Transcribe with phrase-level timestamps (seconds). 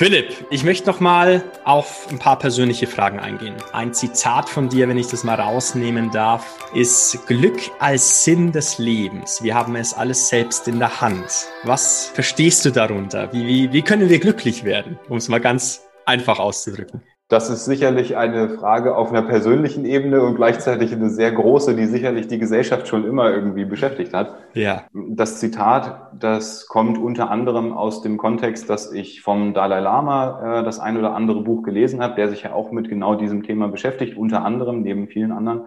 [0.00, 3.54] Philipp, ich möchte noch mal auf ein paar persönliche Fragen eingehen.
[3.74, 8.78] Ein Zitat von dir, wenn ich das mal rausnehmen darf, ist Glück als Sinn des
[8.78, 9.42] Lebens.
[9.42, 11.26] Wir haben es alles selbst in der Hand.
[11.64, 13.30] Was verstehst du darunter?
[13.34, 17.02] Wie, wie, wie können wir glücklich werden, um es mal ganz einfach auszudrücken?
[17.30, 21.86] Das ist sicherlich eine Frage auf einer persönlichen Ebene und gleichzeitig eine sehr große, die
[21.86, 24.34] sicherlich die Gesellschaft schon immer irgendwie beschäftigt hat.
[24.52, 24.82] Ja.
[24.92, 30.64] Das Zitat, das kommt unter anderem aus dem Kontext, dass ich vom Dalai Lama äh,
[30.64, 33.68] das ein oder andere Buch gelesen habe, der sich ja auch mit genau diesem Thema
[33.68, 35.66] beschäftigt, unter anderem neben vielen anderen.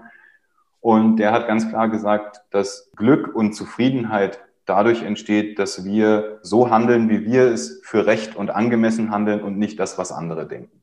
[0.82, 6.70] Und der hat ganz klar gesagt, dass Glück und Zufriedenheit dadurch entsteht, dass wir so
[6.70, 10.83] handeln, wie wir es für recht und angemessen handeln und nicht das, was andere denken.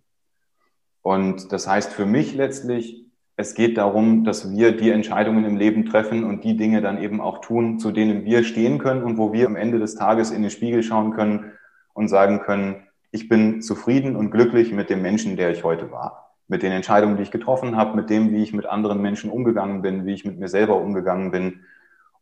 [1.10, 5.84] Und das heißt für mich letztlich, es geht darum, dass wir die Entscheidungen im Leben
[5.84, 9.32] treffen und die Dinge dann eben auch tun, zu denen wir stehen können und wo
[9.32, 11.51] wir am Ende des Tages in den Spiegel schauen können
[11.95, 16.37] und sagen können, ich bin zufrieden und glücklich mit dem Menschen, der ich heute war.
[16.46, 19.82] Mit den Entscheidungen, die ich getroffen habe, mit dem, wie ich mit anderen Menschen umgegangen
[19.82, 21.63] bin, wie ich mit mir selber umgegangen bin.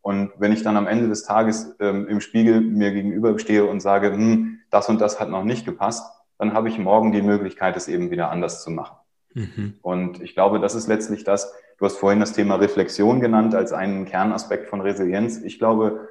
[0.00, 3.80] Und wenn ich dann am Ende des Tages ähm, im Spiegel mir gegenüber stehe und
[3.80, 7.77] sage, hm, das und das hat noch nicht gepasst, dann habe ich morgen die Möglichkeit,
[7.77, 8.97] es eben wieder anders zu machen.
[9.34, 9.75] Mhm.
[9.83, 13.72] Und ich glaube, das ist letztlich das, du hast vorhin das Thema Reflexion genannt als
[13.72, 15.42] einen Kernaspekt von Resilienz.
[15.42, 16.09] Ich glaube,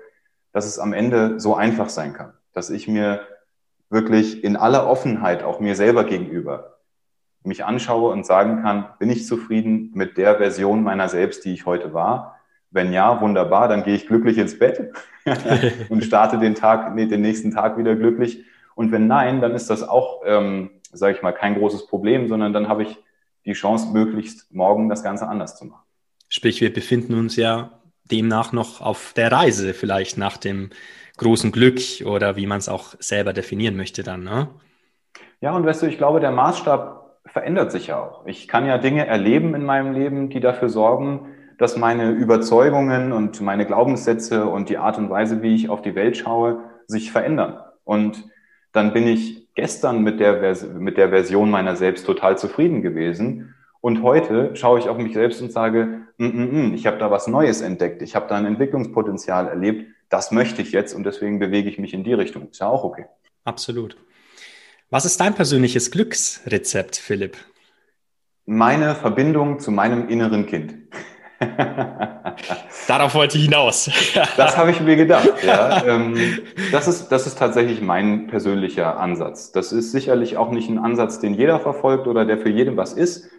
[0.51, 3.21] dass es am Ende so einfach sein kann, dass ich mir
[3.89, 6.77] wirklich in aller Offenheit, auch mir selber gegenüber,
[7.43, 11.65] mich anschaue und sagen kann, bin ich zufrieden mit der Version meiner selbst, die ich
[11.65, 12.39] heute war?
[12.69, 14.91] Wenn ja, wunderbar, dann gehe ich glücklich ins Bett
[15.89, 18.43] und starte den Tag, nee, den nächsten Tag wieder glücklich.
[18.77, 22.53] Und wenn nein, dann ist das auch, ähm, sage ich mal, kein großes Problem, sondern
[22.53, 22.95] dann habe ich
[23.43, 25.81] die Chance, möglichst morgen das Ganze anders zu machen.
[26.29, 27.71] Sprich, wir befinden uns ja
[28.03, 30.69] demnach noch auf der Reise, vielleicht nach dem
[31.17, 34.47] großen Glück oder wie man es auch selber definieren möchte dann, ne?
[35.41, 38.27] Ja, und weißt du, ich glaube, der Maßstab verändert sich ja auch.
[38.27, 43.41] Ich kann ja Dinge erleben in meinem Leben, die dafür sorgen, dass meine Überzeugungen und
[43.41, 47.57] meine Glaubenssätze und die Art und Weise, wie ich auf die Welt schaue, sich verändern.
[47.83, 48.23] Und
[48.77, 53.55] dann bin ich gestern mit der, mit der Version meiner selbst total zufrieden gewesen.
[53.81, 57.09] Und heute schaue ich auf mich selbst und sage, mm, mm, mm, ich habe da
[57.09, 61.39] was Neues entdeckt, ich habe da ein Entwicklungspotenzial erlebt, das möchte ich jetzt und deswegen
[61.39, 62.49] bewege ich mich in die Richtung.
[62.49, 63.05] Ist ja auch okay.
[63.43, 63.97] Absolut.
[64.91, 67.35] Was ist dein persönliches Glücksrezept, Philipp?
[68.45, 70.75] Meine Verbindung zu meinem inneren Kind.
[72.87, 73.89] Darauf wollte ich hinaus.
[74.37, 75.29] das habe ich mir gedacht.
[75.45, 75.85] Ja.
[75.85, 76.17] Ähm,
[76.71, 79.51] das, ist, das ist tatsächlich mein persönlicher Ansatz.
[79.51, 82.93] Das ist sicherlich auch nicht ein Ansatz, den jeder verfolgt oder der für jeden was
[82.93, 83.29] ist.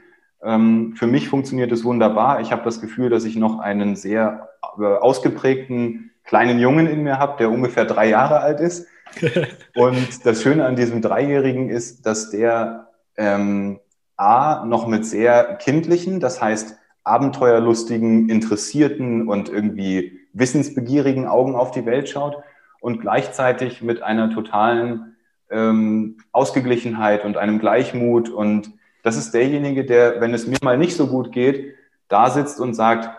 [0.42, 2.40] Ähm, für mich funktioniert es wunderbar.
[2.40, 4.48] Ich habe das Gefühl, dass ich noch einen sehr
[4.78, 8.86] äh, ausgeprägten kleinen Jungen in mir habe, der ungefähr drei Jahre alt ist.
[9.74, 13.80] Und das Schöne an diesem Dreijährigen ist, dass der ähm,
[14.16, 21.86] A noch mit sehr kindlichen, das heißt abenteuerlustigen, interessierten und irgendwie wissensbegierigen Augen auf die
[21.86, 22.36] Welt schaut
[22.80, 25.16] und gleichzeitig mit einer totalen
[25.50, 28.28] ähm, Ausgeglichenheit und einem Gleichmut.
[28.28, 28.72] Und
[29.02, 31.74] das ist derjenige, der, wenn es mir mal nicht so gut geht,
[32.08, 33.10] da sitzt und sagt,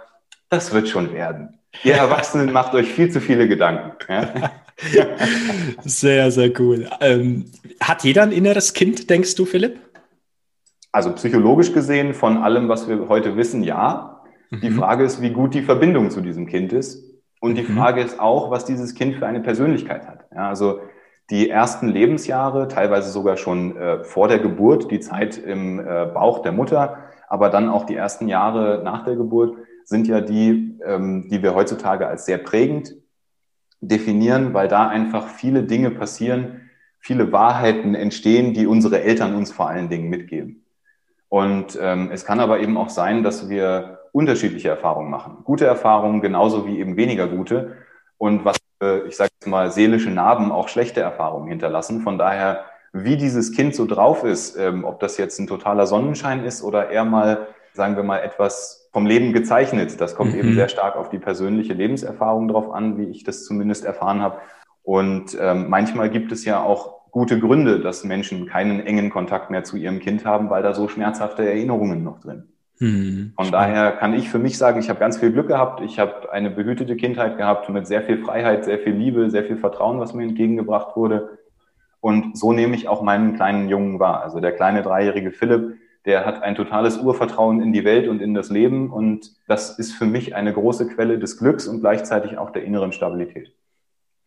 [0.49, 1.59] das wird schon werden.
[1.83, 3.93] Ihr Erwachsenen macht euch viel zu viele Gedanken.
[5.83, 6.89] Sehr, sehr cool.
[7.01, 7.51] Ähm,
[7.81, 9.77] hat jeder ein inneres Kind, denkst du, Philipp?
[10.91, 14.21] Also psychologisch gesehen, von allem, was wir heute wissen, ja.
[14.49, 14.61] Mhm.
[14.61, 17.03] Die Frage ist, wie gut die Verbindung zu diesem Kind ist.
[17.39, 17.77] Und die mhm.
[17.77, 20.25] Frage ist auch, was dieses Kind für eine Persönlichkeit hat.
[20.33, 20.79] Ja, also
[21.29, 26.41] die ersten Lebensjahre, teilweise sogar schon äh, vor der Geburt, die Zeit im äh, Bauch
[26.41, 26.97] der Mutter,
[27.27, 29.55] aber dann auch die ersten Jahre nach der Geburt,
[29.85, 32.95] sind ja die, ähm, die wir heutzutage als sehr prägend
[33.81, 39.69] definieren, weil da einfach viele Dinge passieren, viele Wahrheiten entstehen, die unsere Eltern uns vor
[39.69, 40.58] allen Dingen mitgeben.
[41.29, 45.37] Und ähm, es kann aber eben auch sein, dass wir unterschiedliche Erfahrungen machen.
[45.43, 47.77] Gute Erfahrungen genauso wie eben weniger gute.
[48.17, 52.01] Und was, äh, ich sage jetzt mal, seelische Narben auch schlechte Erfahrungen hinterlassen.
[52.01, 56.43] Von daher, wie dieses Kind so drauf ist, ähm, ob das jetzt ein totaler Sonnenschein
[56.43, 60.39] ist oder eher mal, sagen wir mal, etwas vom Leben gezeichnet, das kommt mhm.
[60.39, 64.39] eben sehr stark auf die persönliche Lebenserfahrung drauf an, wie ich das zumindest erfahren habe.
[64.81, 69.63] Und ähm, manchmal gibt es ja auch gute Gründe, dass Menschen keinen engen Kontakt mehr
[69.63, 72.43] zu ihrem Kind haben, weil da so schmerzhafte Erinnerungen noch drin.
[72.79, 75.81] Hm, Von daher kann ich für mich sagen, ich habe ganz viel Glück gehabt.
[75.81, 79.57] Ich habe eine behütete Kindheit gehabt mit sehr viel Freiheit, sehr viel Liebe, sehr viel
[79.57, 81.39] Vertrauen, was mir entgegengebracht wurde.
[81.99, 84.23] Und so nehme ich auch meinen kleinen Jungen wahr.
[84.23, 88.33] Also der kleine dreijährige Philipp, der hat ein totales Urvertrauen in die Welt und in
[88.33, 88.89] das Leben.
[88.89, 92.93] Und das ist für mich eine große Quelle des Glücks und gleichzeitig auch der inneren
[92.93, 93.51] Stabilität.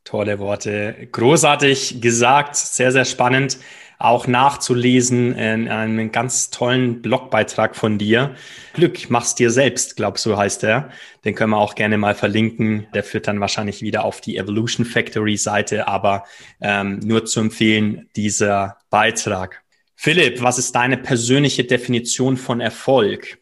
[0.05, 1.09] Tolle Worte.
[1.13, 3.59] Großartig gesagt, sehr, sehr spannend
[4.03, 8.35] auch nachzulesen in einem ganz tollen Blogbeitrag von dir.
[8.75, 10.91] Glück machst dir selbst, glaub so heißt er.
[11.25, 12.89] Den können wir auch gerne mal verlinken.
[12.95, 16.25] Der führt dann wahrscheinlich wieder auf die Evolution Factory Seite, aber
[16.61, 19.63] ähm, nur zu empfehlen, dieser Beitrag.
[19.95, 23.39] Philipp, was ist deine persönliche Definition von Erfolg?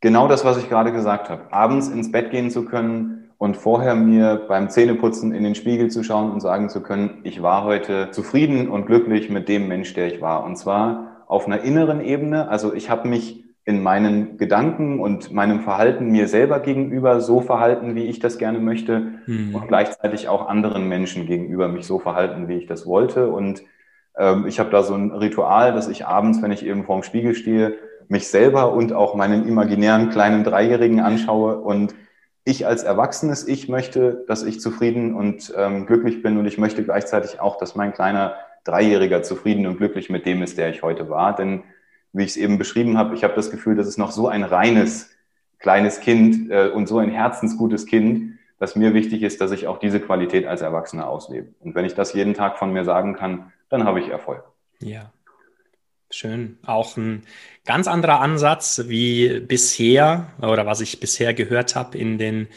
[0.00, 1.50] Genau das, was ich gerade gesagt habe.
[1.50, 6.02] Abends ins Bett gehen zu können, und vorher mir beim Zähneputzen in den Spiegel zu
[6.02, 10.12] schauen und sagen zu können, ich war heute zufrieden und glücklich mit dem Mensch, der
[10.12, 10.44] ich war.
[10.44, 12.48] Und zwar auf einer inneren Ebene.
[12.48, 17.94] Also ich habe mich in meinen Gedanken und meinem Verhalten mir selber gegenüber so verhalten,
[17.94, 19.54] wie ich das gerne möchte hm.
[19.54, 23.28] und gleichzeitig auch anderen Menschen gegenüber mich so verhalten, wie ich das wollte.
[23.28, 23.62] Und
[24.16, 27.34] ähm, ich habe da so ein Ritual, dass ich abends, wenn ich eben vorm Spiegel
[27.34, 27.74] stehe,
[28.08, 31.94] mich selber und auch meinen imaginären kleinen Dreijährigen anschaue und
[32.48, 36.82] ich als erwachsenes Ich möchte, dass ich zufrieden und ähm, glücklich bin und ich möchte
[36.82, 38.34] gleichzeitig auch, dass mein kleiner
[38.64, 41.36] Dreijähriger zufrieden und glücklich mit dem ist, der ich heute war.
[41.36, 41.62] Denn
[42.12, 44.42] wie ich es eben beschrieben habe, ich habe das Gefühl, das ist noch so ein
[44.42, 45.10] reines
[45.58, 49.78] kleines Kind äh, und so ein herzensgutes Kind, dass mir wichtig ist, dass ich auch
[49.78, 51.48] diese Qualität als Erwachsener auslebe.
[51.60, 54.42] Und wenn ich das jeden Tag von mir sagen kann, dann habe ich Erfolg.
[54.80, 55.12] Ja,
[56.10, 56.58] Schön.
[56.64, 57.24] Auch ein
[57.66, 62.48] ganz anderer Ansatz wie bisher oder was ich bisher gehört habe in den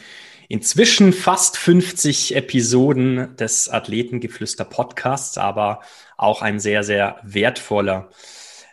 [0.48, 5.80] inzwischen fast 50 Episoden des Athletengeflüster Podcasts, aber
[6.16, 8.08] auch ein sehr, sehr wertvoller.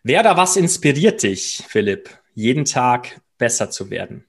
[0.03, 4.28] Wer da was inspiriert dich, Philipp, jeden Tag besser zu werden?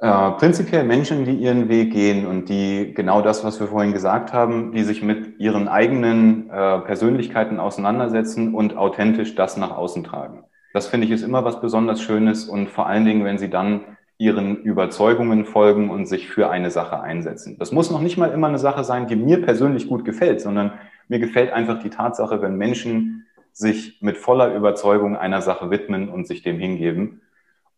[0.00, 4.32] Äh, prinzipiell Menschen, die ihren Weg gehen und die genau das, was wir vorhin gesagt
[4.32, 10.44] haben, die sich mit ihren eigenen äh, Persönlichkeiten auseinandersetzen und authentisch das nach außen tragen.
[10.72, 13.82] Das finde ich ist immer was besonders Schönes und vor allen Dingen, wenn sie dann
[14.18, 17.56] ihren Überzeugungen folgen und sich für eine Sache einsetzen.
[17.58, 20.72] Das muss noch nicht mal immer eine Sache sein, die mir persönlich gut gefällt, sondern
[21.08, 26.26] mir gefällt einfach die Tatsache, wenn Menschen sich mit voller Überzeugung einer Sache widmen und
[26.26, 27.20] sich dem hingeben.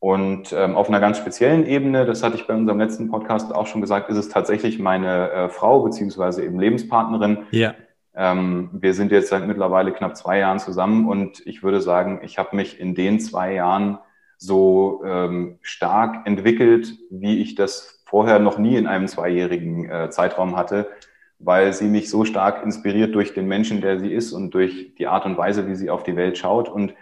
[0.07, 3.67] Und ähm, auf einer ganz speziellen Ebene, das hatte ich bei unserem letzten Podcast auch
[3.67, 7.39] schon gesagt, ist es tatsächlich meine äh, Frau beziehungsweise eben Lebenspartnerin.
[7.51, 7.75] Ja.
[8.15, 12.39] Ähm, wir sind jetzt seit mittlerweile knapp zwei Jahren zusammen und ich würde sagen, ich
[12.39, 13.99] habe mich in den zwei Jahren
[14.39, 20.57] so ähm, stark entwickelt, wie ich das vorher noch nie in einem zweijährigen äh, Zeitraum
[20.57, 20.89] hatte,
[21.41, 25.09] weil sie mich so stark inspiriert durch den Menschen, der sie ist und durch die
[25.09, 26.95] Art und Weise, wie sie auf die Welt schaut und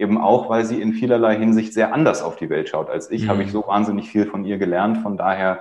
[0.00, 3.24] eben auch, weil sie in vielerlei Hinsicht sehr anders auf die Welt schaut als ich,
[3.24, 3.28] mhm.
[3.28, 4.98] habe ich so wahnsinnig viel von ihr gelernt.
[4.98, 5.60] Von daher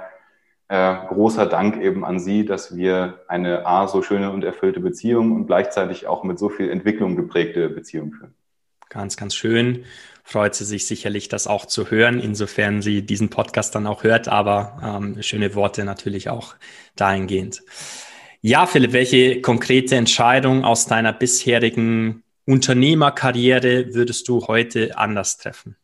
[0.69, 5.31] äh, großer Dank eben an Sie, dass wir eine A, so schöne und erfüllte Beziehung
[5.31, 8.33] und gleichzeitig auch mit so viel Entwicklung geprägte Beziehung führen.
[8.88, 9.83] Ganz, ganz schön.
[10.24, 14.27] Freut sie sich sicherlich, das auch zu hören, insofern sie diesen Podcast dann auch hört,
[14.27, 16.56] aber ähm, schöne Worte natürlich auch
[16.95, 17.63] dahingehend.
[18.41, 25.75] Ja, Philipp, welche konkrete Entscheidung aus deiner bisherigen Unternehmerkarriere würdest du heute anders treffen?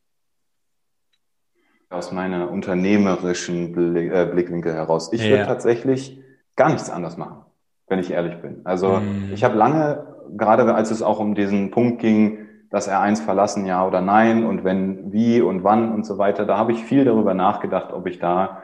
[1.92, 5.14] Aus meiner unternehmerischen äh, Blickwinkel heraus.
[5.14, 5.30] Ich ja.
[5.30, 6.20] würde tatsächlich
[6.56, 7.46] gar nichts anders machen,
[7.88, 8.62] wenn ich ehrlich bin.
[8.64, 9.32] Also mm.
[9.32, 13.68] ich habe lange, gerade als es auch um diesen Punkt ging, dass er eins verlassen,
[13.68, 17.06] ja oder nein, und wenn, wie und wann und so weiter, da habe ich viel
[17.06, 18.64] darüber nachgedacht, ob ich da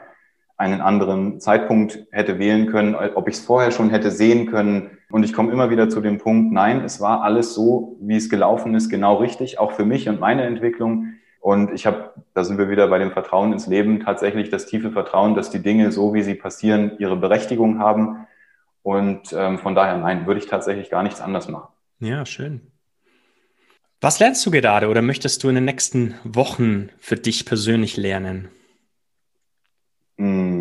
[0.62, 4.90] einen anderen Zeitpunkt hätte wählen können, ob ich es vorher schon hätte sehen können.
[5.10, 8.30] Und ich komme immer wieder zu dem Punkt, nein, es war alles so, wie es
[8.30, 11.14] gelaufen ist, genau richtig, auch für mich und meine Entwicklung.
[11.40, 14.92] Und ich habe, da sind wir wieder bei dem Vertrauen ins Leben, tatsächlich das tiefe
[14.92, 18.26] Vertrauen, dass die Dinge so, wie sie passieren, ihre Berechtigung haben.
[18.84, 21.68] Und ähm, von daher, nein, würde ich tatsächlich gar nichts anders machen.
[21.98, 22.60] Ja, schön.
[24.00, 28.48] Was lernst du gerade oder möchtest du in den nächsten Wochen für dich persönlich lernen?
[30.18, 30.51] Hm,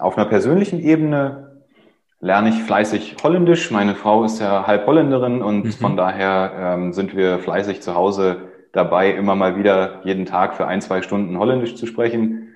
[0.00, 1.62] auf einer persönlichen Ebene
[2.20, 3.70] lerne ich fleißig Holländisch.
[3.70, 5.72] Meine Frau ist ja halb Holländerin und mhm.
[5.72, 10.66] von daher ähm, sind wir fleißig zu Hause dabei, immer mal wieder jeden Tag für
[10.66, 12.54] ein, zwei Stunden Holländisch zu sprechen.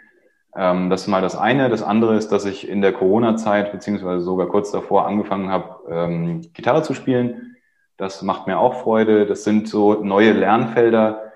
[0.56, 1.68] Ähm, das ist mal das eine.
[1.68, 6.40] Das andere ist, dass ich in der Corona-Zeit beziehungsweise sogar kurz davor angefangen habe, ähm,
[6.52, 7.56] Gitarre zu spielen.
[7.96, 9.26] Das macht mir auch Freude.
[9.26, 11.30] Das sind so neue Lernfelder,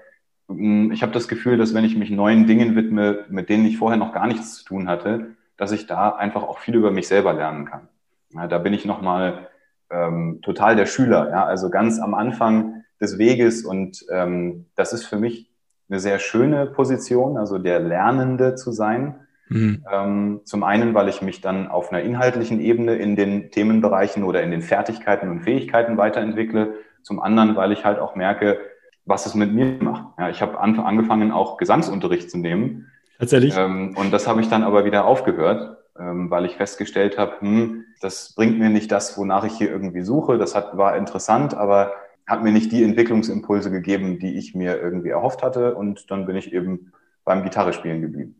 [0.49, 3.79] hm, ich habe das Gefühl, dass wenn ich mich neuen Dingen widme, mit denen ich
[3.79, 7.09] vorher noch gar nichts zu tun hatte, dass ich da einfach auch viel über mich
[7.09, 7.89] selber lernen kann.
[8.31, 9.49] Ja, da bin ich nochmal
[9.91, 15.05] ähm, total der Schüler, ja, also ganz am Anfang des Weges und ähm, das ist
[15.05, 15.51] für mich
[15.89, 19.21] eine sehr schöne Position, also der Lernende zu sein.
[19.49, 19.85] Mhm.
[19.93, 24.43] Ähm, zum einen, weil ich mich dann auf einer inhaltlichen Ebene in den Themenbereichen oder
[24.43, 26.75] in den Fertigkeiten und Fähigkeiten weiterentwickle.
[27.03, 28.59] Zum anderen, weil ich halt auch merke,
[29.05, 30.19] was es mit mir macht.
[30.19, 32.91] Ja, ich habe angefangen, auch Gesangsunterricht zu nehmen.
[33.19, 33.57] Tatsächlich.
[33.57, 37.85] Ähm, und das habe ich dann aber wieder aufgehört, ähm, weil ich festgestellt habe, hm,
[38.01, 40.39] das bringt mir nicht das, wonach ich hier irgendwie suche.
[40.39, 41.93] Das hat, war interessant, aber
[42.27, 45.75] hat mir nicht die Entwicklungsimpulse gegeben, die ich mir irgendwie erhofft hatte.
[45.75, 46.93] Und dann bin ich eben
[47.25, 48.37] beim Gitarrespielen geblieben.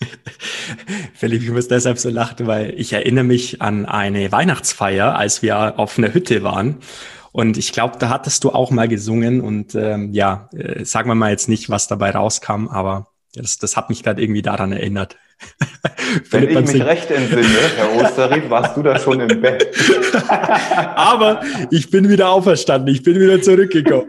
[1.14, 5.78] Philipp, ich muss deshalb so lachen, weil ich erinnere mich an eine Weihnachtsfeier, als wir
[5.78, 6.78] auf einer Hütte waren.
[7.32, 11.14] Und ich glaube, da hattest du auch mal gesungen und ähm, ja, äh, sagen wir
[11.14, 15.16] mal jetzt nicht, was dabei rauskam, aber das, das hat mich gerade irgendwie daran erinnert.
[16.30, 19.68] Wenn ich mich recht entsinne, Herr Osterried, warst du da schon im Bett.
[20.28, 24.08] Aber ich bin wieder auferstanden, ich bin wieder zurückgekommen.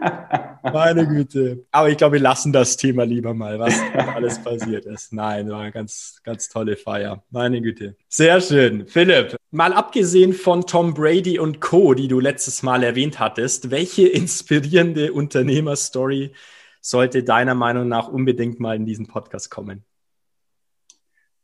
[0.62, 1.64] Meine Güte.
[1.70, 3.74] Aber ich glaube, wir lassen das Thema lieber mal, was
[4.14, 5.12] alles passiert ist.
[5.12, 7.22] Nein, war eine ganz, ganz tolle Feier.
[7.30, 7.96] Meine Güte.
[8.08, 8.86] Sehr schön.
[8.86, 14.08] Philipp, mal abgesehen von Tom Brady und Co., die du letztes Mal erwähnt hattest, welche
[14.08, 16.32] inspirierende Unternehmerstory
[16.80, 19.84] sollte deiner Meinung nach unbedingt mal in diesen Podcast kommen?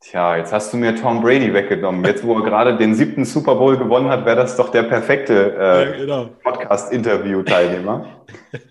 [0.01, 2.05] Tja, jetzt hast du mir Tom Brady weggenommen.
[2.05, 5.57] Jetzt, wo er gerade den siebten Super Bowl gewonnen hat, wäre das doch der perfekte
[5.59, 6.29] äh, ja, genau.
[6.45, 8.07] Podcast-Interview-Teilnehmer.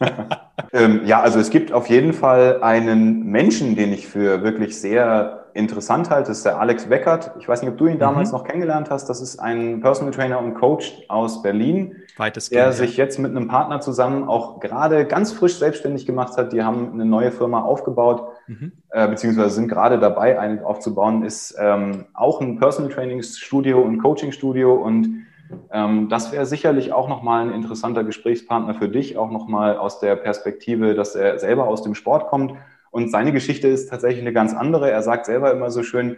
[0.74, 5.44] ähm, ja, also es gibt auf jeden Fall einen Menschen, den ich für wirklich sehr
[5.55, 6.27] interessant halte.
[6.27, 7.31] Das ist der Alex Weckert.
[7.39, 8.38] Ich weiß nicht, ob du ihn damals mhm.
[8.38, 9.07] noch kennengelernt hast.
[9.07, 13.47] Das ist ein Personal Trainer und Coach aus Berlin, Weites der sich jetzt mit einem
[13.47, 16.51] Partner zusammen auch gerade ganz frisch selbstständig gemacht hat.
[16.51, 18.74] Die haben eine neue Firma aufgebaut, mhm.
[18.89, 21.24] äh, beziehungsweise sind gerade dabei, eine aufzubauen.
[21.24, 25.25] Ist ähm, auch ein Personal Training Studio und Coaching Studio und
[25.71, 30.17] ähm, das wäre sicherlich auch nochmal ein interessanter Gesprächspartner für dich, auch nochmal aus der
[30.17, 32.55] Perspektive, dass er selber aus dem Sport kommt.
[32.95, 34.89] Und seine Geschichte ist tatsächlich eine ganz andere.
[34.89, 36.15] Er sagt selber immer so schön,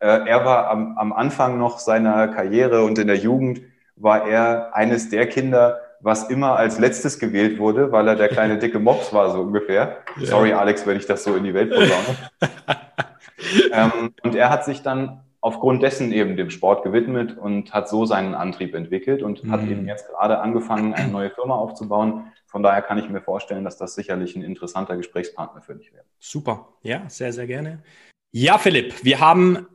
[0.00, 3.60] äh, er war am, am Anfang noch seiner Karriere und in der Jugend
[3.94, 8.58] war er eines der Kinder, was immer als letztes gewählt wurde, weil er der kleine
[8.58, 9.98] dicke Mops war, so ungefähr.
[10.16, 10.26] Ja.
[10.26, 12.18] Sorry, Alex, wenn ich das so in die Welt posaune.
[13.72, 18.04] ähm, und er hat sich dann aufgrund dessen eben dem Sport gewidmet und hat so
[18.04, 19.52] seinen Antrieb entwickelt und mhm.
[19.52, 22.32] hat eben jetzt gerade angefangen, eine neue Firma aufzubauen.
[22.46, 26.02] Von daher kann ich mir vorstellen, dass das sicherlich ein interessanter Gesprächspartner für dich wäre.
[26.18, 27.84] Super, ja, sehr, sehr gerne.
[28.32, 29.68] Ja, Philipp, wir haben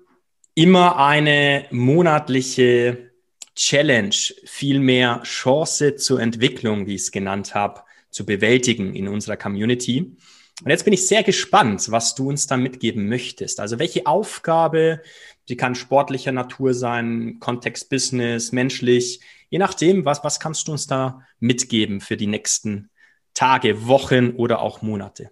[0.56, 3.12] immer eine monatliche
[3.56, 10.18] Challenge, vielmehr Chance zur Entwicklung, wie ich es genannt habe, zu bewältigen in unserer Community.
[10.64, 13.60] Und jetzt bin ich sehr gespannt, was du uns da mitgeben möchtest.
[13.60, 15.02] Also welche Aufgabe,
[15.48, 20.88] Sie kann sportlicher Natur sein, Kontext Business, menschlich, je nachdem, was, was kannst du uns
[20.88, 22.90] da mitgeben für die nächsten
[23.34, 25.32] Tage, Wochen oder auch Monate?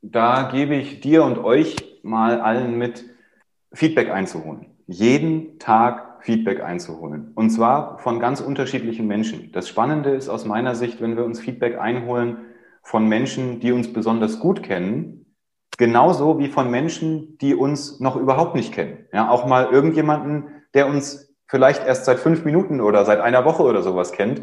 [0.00, 3.04] Da gebe ich dir und euch mal allen mit,
[3.72, 4.66] Feedback einzuholen.
[4.86, 7.32] Jeden Tag Feedback einzuholen.
[7.34, 9.52] Und zwar von ganz unterschiedlichen Menschen.
[9.52, 12.38] Das Spannende ist aus meiner Sicht, wenn wir uns Feedback einholen
[12.82, 15.17] von Menschen, die uns besonders gut kennen,
[15.78, 19.06] genauso wie von Menschen, die uns noch überhaupt nicht kennen.
[19.12, 23.62] Ja, auch mal irgendjemanden, der uns vielleicht erst seit fünf Minuten oder seit einer Woche
[23.62, 24.42] oder sowas kennt.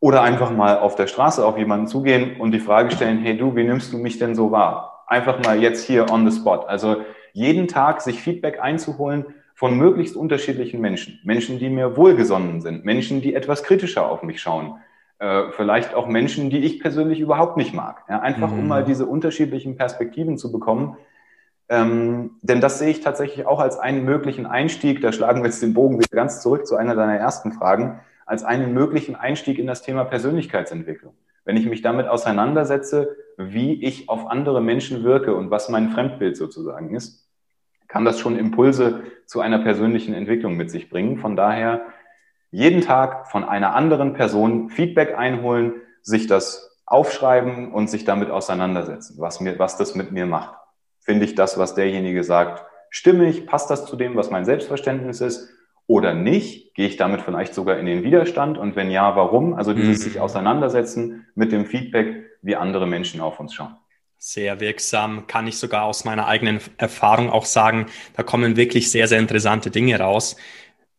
[0.00, 3.56] Oder einfach mal auf der Straße auf jemanden zugehen und die Frage stellen, hey du,
[3.56, 5.04] wie nimmst du mich denn so wahr?
[5.08, 6.66] Einfach mal jetzt hier on the spot.
[6.68, 11.18] Also jeden Tag sich Feedback einzuholen von möglichst unterschiedlichen Menschen.
[11.24, 14.76] Menschen, die mir wohlgesonnen sind, Menschen, die etwas kritischer auf mich schauen,
[15.18, 18.04] äh, vielleicht auch Menschen, die ich persönlich überhaupt nicht mag.
[18.08, 18.60] Ja, einfach mhm.
[18.60, 20.96] um mal diese unterschiedlichen Perspektiven zu bekommen.
[21.68, 25.62] Ähm, denn das sehe ich tatsächlich auch als einen möglichen Einstieg, da schlagen wir jetzt
[25.62, 29.66] den Bogen wieder ganz zurück zu einer deiner ersten Fragen, als einen möglichen Einstieg in
[29.66, 31.14] das Thema Persönlichkeitsentwicklung.
[31.44, 36.36] Wenn ich mich damit auseinandersetze, wie ich auf andere Menschen wirke und was mein Fremdbild
[36.36, 37.26] sozusagen ist,
[37.86, 41.18] kann das schon Impulse zu einer persönlichen Entwicklung mit sich bringen.
[41.18, 41.80] Von daher
[42.50, 49.16] jeden Tag von einer anderen Person Feedback einholen, sich das aufschreiben und sich damit auseinandersetzen,
[49.18, 50.54] was, mir, was das mit mir macht.
[51.00, 53.46] Finde ich das, was derjenige sagt, stimmig?
[53.46, 55.50] Passt das zu dem, was mein Selbstverständnis ist?
[55.86, 56.74] Oder nicht?
[56.74, 58.58] Gehe ich damit vielleicht sogar in den Widerstand?
[58.58, 59.54] Und wenn ja, warum?
[59.54, 60.02] Also dieses mhm.
[60.02, 63.76] sich auseinandersetzen mit dem Feedback, wie andere Menschen auf uns schauen.
[64.18, 67.86] Sehr wirksam, kann ich sogar aus meiner eigenen Erfahrung auch sagen.
[68.16, 70.36] Da kommen wirklich sehr, sehr interessante Dinge raus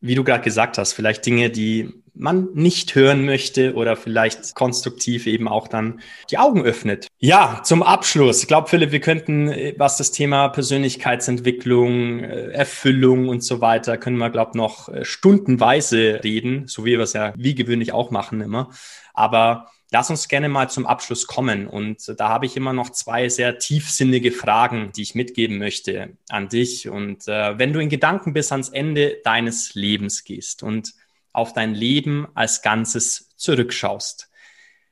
[0.01, 5.25] wie du gerade gesagt hast, vielleicht Dinge, die man nicht hören möchte oder vielleicht konstruktiv
[5.25, 7.07] eben auch dann die Augen öffnet.
[7.17, 8.41] Ja, zum Abschluss.
[8.41, 13.97] Ich glaube, Philipp, wir könnten, äh, was das Thema Persönlichkeitsentwicklung, äh, Erfüllung und so weiter,
[13.97, 18.11] können wir, glaube noch äh, stundenweise reden, so wie wir es ja wie gewöhnlich auch
[18.11, 18.69] machen immer.
[19.13, 21.67] Aber Lass uns gerne mal zum Abschluss kommen.
[21.67, 26.47] Und da habe ich immer noch zwei sehr tiefsinnige Fragen, die ich mitgeben möchte an
[26.47, 26.89] dich.
[26.89, 30.93] Und äh, wenn du in Gedanken bis ans Ende deines Lebens gehst und
[31.33, 34.29] auf dein Leben als Ganzes zurückschaust,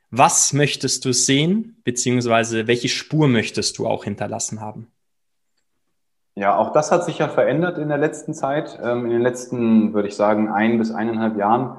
[0.10, 4.92] was möchtest du sehen, beziehungsweise welche Spur möchtest du auch hinterlassen haben?
[6.36, 9.94] Ja, auch das hat sich ja verändert in der letzten Zeit, ähm, in den letzten,
[9.94, 11.78] würde ich sagen, ein bis eineinhalb Jahren.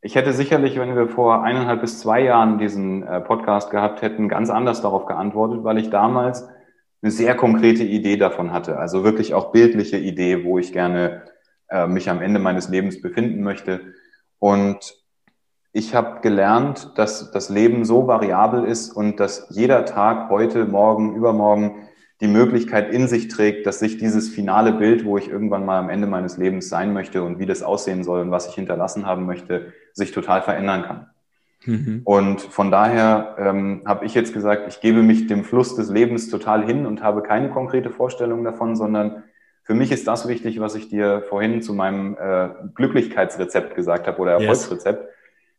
[0.00, 4.28] Ich hätte sicherlich, wenn wir vor eineinhalb bis zwei Jahren diesen äh, Podcast gehabt hätten,
[4.28, 6.48] ganz anders darauf geantwortet, weil ich damals
[7.02, 8.78] eine sehr konkrete Idee davon hatte.
[8.78, 11.22] Also wirklich auch bildliche Idee, wo ich gerne
[11.72, 13.80] äh, mich am Ende meines Lebens befinden möchte.
[14.38, 14.94] Und
[15.72, 21.16] ich habe gelernt, dass das Leben so variabel ist und dass jeder Tag, heute, morgen,
[21.16, 21.88] übermorgen,
[22.20, 25.88] die Möglichkeit in sich trägt, dass sich dieses finale Bild, wo ich irgendwann mal am
[25.88, 29.26] Ende meines Lebens sein möchte und wie das aussehen soll und was ich hinterlassen haben
[29.26, 31.06] möchte, sich total verändern kann.
[31.64, 32.02] Mhm.
[32.04, 36.28] Und von daher ähm, habe ich jetzt gesagt, ich gebe mich dem Fluss des Lebens
[36.28, 39.24] total hin und habe keine konkrete Vorstellung davon, sondern
[39.62, 44.18] für mich ist das wichtig, was ich dir vorhin zu meinem äh, Glücklichkeitsrezept gesagt habe
[44.18, 45.12] oder Erfolgsrezept, yes.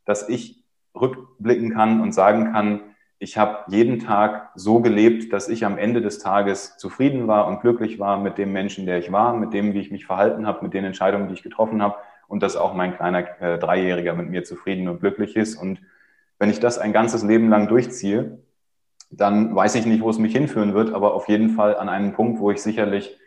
[0.05, 2.81] dass ich rückblicken kann und sagen kann,
[3.23, 7.61] ich habe jeden Tag so gelebt, dass ich am Ende des Tages zufrieden war und
[7.61, 10.63] glücklich war mit dem Menschen, der ich war, mit dem, wie ich mich verhalten habe,
[10.63, 11.95] mit den Entscheidungen, die ich getroffen habe
[12.27, 15.55] und dass auch mein kleiner äh, Dreijähriger mit mir zufrieden und glücklich ist.
[15.55, 15.79] Und
[16.37, 18.39] wenn ich das ein ganzes Leben lang durchziehe,
[19.09, 22.13] dann weiß ich nicht, wo es mich hinführen wird, aber auf jeden Fall an einen
[22.13, 23.17] Punkt, wo ich sicherlich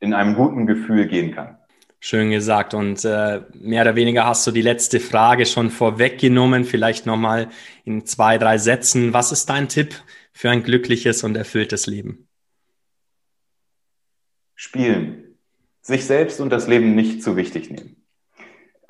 [0.00, 1.56] in einem guten Gefühl gehen kann.
[2.02, 2.72] Schön gesagt.
[2.72, 6.64] Und äh, mehr oder weniger hast du die letzte Frage schon vorweggenommen.
[6.64, 7.48] Vielleicht nochmal
[7.84, 9.12] in zwei, drei Sätzen.
[9.12, 9.94] Was ist dein Tipp
[10.32, 12.26] für ein glückliches und erfülltes Leben?
[14.54, 15.36] Spielen.
[15.82, 17.96] Sich selbst und das Leben nicht zu wichtig nehmen.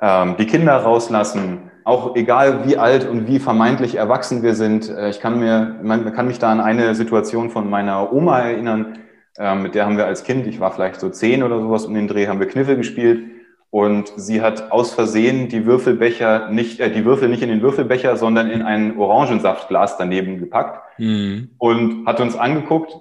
[0.01, 4.89] Ähm, die Kinder rauslassen, auch egal wie alt und wie vermeintlich erwachsen wir sind.
[4.89, 8.99] Äh, ich kann mir, man kann mich da an eine Situation von meiner Oma erinnern
[9.39, 11.95] ähm, mit der haben wir als Kind, ich war vielleicht so zehn oder sowas um
[11.95, 13.25] den Dreh, haben wir Kniffel gespielt.
[13.71, 18.17] Und sie hat aus Versehen die Würfelbecher nicht, äh, die Würfel nicht in den Würfelbecher,
[18.17, 21.51] sondern in ein Orangensaftglas daneben gepackt mhm.
[21.59, 22.97] und hat uns angeguckt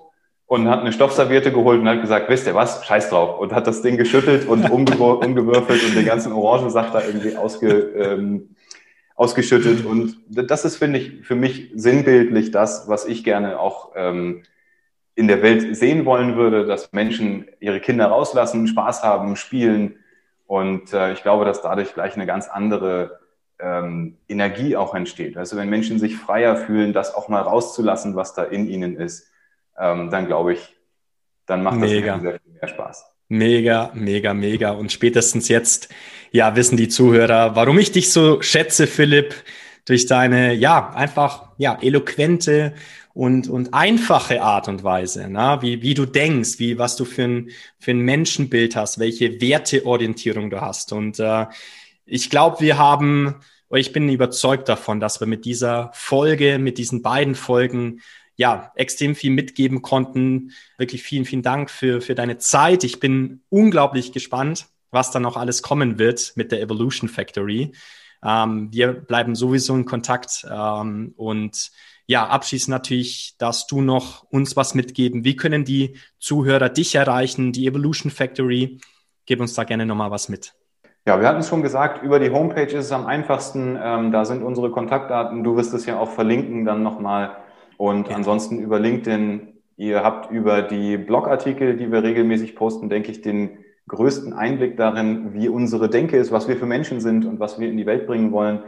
[0.45, 3.39] und hat eine Stoffserviette geholt und hat gesagt, wisst ihr was, scheiß drauf.
[3.39, 8.55] Und hat das Ding geschüttelt und umgewürfelt und den ganzen Orangensaft da irgendwie ausge, ähm,
[9.15, 9.85] ausgeschüttet.
[9.85, 14.43] Und das ist, finde ich, für mich sinnbildlich das, was ich gerne auch ähm,
[15.19, 19.97] in der Welt sehen wollen würde, dass Menschen ihre Kinder rauslassen, Spaß haben, spielen.
[20.47, 23.19] Und äh, ich glaube, dass dadurch gleich eine ganz andere
[23.59, 25.35] ähm, Energie auch entsteht.
[25.35, 29.27] Also wenn Menschen sich freier fühlen, das auch mal rauszulassen, was da in ihnen ist,
[29.77, 30.77] ähm, dann glaube ich,
[31.45, 32.13] dann macht mega.
[32.13, 33.05] das sehr viel mehr Spaß.
[33.27, 34.71] Mega, mega, mega.
[34.71, 35.89] Und spätestens jetzt,
[36.31, 39.35] ja, wissen die Zuhörer, warum ich dich so schätze, Philipp,
[39.85, 42.73] durch deine, ja, einfach, ja, eloquente,
[43.19, 45.61] und, und einfache Art und Weise, na?
[45.61, 50.49] Wie, wie du denkst, wie, was du für ein, für ein Menschenbild hast, welche Werteorientierung
[50.49, 50.93] du hast.
[50.93, 51.47] Und äh,
[52.05, 53.35] ich glaube, wir haben,
[53.71, 58.01] ich bin überzeugt davon, dass wir mit dieser Folge, mit diesen beiden Folgen,
[58.37, 60.53] ja, extrem viel mitgeben konnten.
[60.77, 62.85] Wirklich vielen, vielen Dank für, für deine Zeit.
[62.85, 67.73] Ich bin unglaublich gespannt, was da noch alles kommen wird mit der Evolution Factory.
[68.23, 71.71] Ähm, wir bleiben sowieso in Kontakt ähm, und
[72.05, 75.23] ja, abschließend natürlich, dass du noch uns was mitgeben.
[75.23, 78.79] Wie können die Zuhörer dich erreichen, die Evolution Factory?
[79.27, 80.55] Gib uns da gerne nochmal was mit.
[81.05, 83.77] Ja, wir hatten es schon gesagt, über die Homepage ist es am einfachsten.
[83.81, 85.43] Ähm, da sind unsere Kontaktdaten.
[85.43, 87.37] Du wirst es ja auch verlinken dann nochmal.
[87.77, 88.15] Und ja.
[88.15, 89.53] ansonsten über LinkedIn.
[89.77, 95.33] Ihr habt über die Blogartikel, die wir regelmäßig posten, denke ich, den größten Einblick darin,
[95.33, 98.07] wie unsere Denke ist, was wir für Menschen sind und was wir in die Welt
[98.07, 98.63] bringen wollen.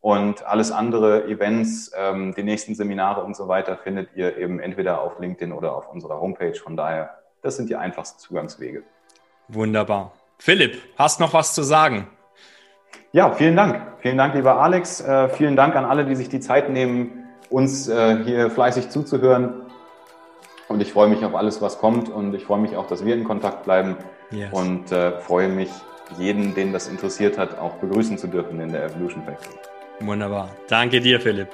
[0.00, 5.00] Und alles andere, Events, ähm, die nächsten Seminare und so weiter, findet ihr eben entweder
[5.00, 6.54] auf LinkedIn oder auf unserer Homepage.
[6.54, 8.82] Von daher, das sind die einfachsten Zugangswege.
[9.46, 10.12] Wunderbar.
[10.38, 12.08] Philipp, hast noch was zu sagen?
[13.12, 13.80] Ja, vielen Dank.
[14.00, 15.00] Vielen Dank, lieber Alex.
[15.00, 19.66] Äh, vielen Dank an alle, die sich die Zeit nehmen, uns äh, hier fleißig zuzuhören.
[20.66, 22.08] Und ich freue mich auf alles, was kommt.
[22.08, 23.96] Und ich freue mich auch, dass wir in Kontakt bleiben.
[24.32, 24.52] Yes.
[24.52, 25.70] Und äh, freue mich,
[26.18, 29.54] jeden, den das interessiert hat, auch begrüßen zu dürfen in der Evolution Factory.
[30.00, 30.50] Wunderbar.
[30.68, 31.48] Danke dir, Philipp.